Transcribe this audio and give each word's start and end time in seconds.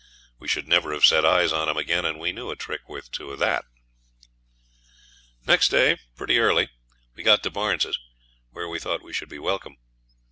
We 0.39 0.47
should 0.47 0.67
never 0.67 0.93
have 0.93 1.05
set 1.05 1.23
eyes 1.23 1.53
on 1.53 1.69
'em 1.69 1.77
again, 1.77 2.05
and 2.05 2.19
we 2.19 2.31
knew 2.31 2.49
a 2.49 2.55
trick 2.55 2.89
worth 2.89 3.11
two 3.11 3.29
of 3.29 3.37
that. 3.37 3.65
Next 5.45 5.67
day, 5.67 5.97
pretty 6.15 6.39
early, 6.39 6.69
we 7.13 7.21
got 7.21 7.43
to 7.43 7.51
Barnes's, 7.51 7.99
where 8.49 8.67
we 8.67 8.79
thought 8.79 9.03
we 9.03 9.13
should 9.13 9.29
be 9.29 9.37
welcome. 9.37 9.77